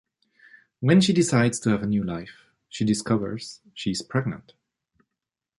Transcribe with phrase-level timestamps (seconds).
[0.79, 4.53] When she decides to have a new life, she discovers she is pregnant.